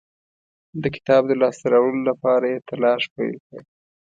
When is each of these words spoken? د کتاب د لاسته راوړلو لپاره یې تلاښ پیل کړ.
د 0.81 0.83
کتاب 0.95 1.21
د 1.27 1.31
لاسته 1.41 1.65
راوړلو 1.73 2.03
لپاره 2.11 2.45
یې 2.51 2.63
تلاښ 2.69 3.03
پیل 3.15 3.35
کړ. 3.47 3.59